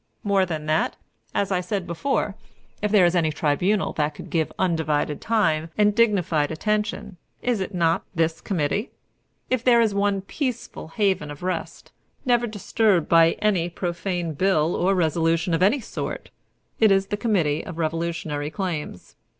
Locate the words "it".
7.61-7.75, 16.79-16.91